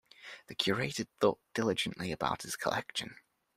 [0.47, 3.17] The curator thought diligently about his collection.